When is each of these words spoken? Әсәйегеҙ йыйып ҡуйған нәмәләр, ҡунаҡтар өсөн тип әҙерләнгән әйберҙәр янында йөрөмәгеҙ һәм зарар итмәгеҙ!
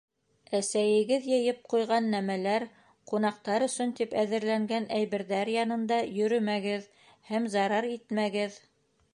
Әсәйегеҙ 0.59 1.25
йыйып 1.31 1.59
ҡуйған 1.73 2.07
нәмәләр, 2.13 2.65
ҡунаҡтар 3.11 3.65
өсөн 3.67 3.93
тип 4.01 4.17
әҙерләнгән 4.23 4.89
әйберҙәр 5.01 5.53
янында 5.57 6.03
йөрөмәгеҙ 6.09 6.91
һәм 7.33 7.49
зарар 7.59 7.91
итмәгеҙ! 7.95 8.59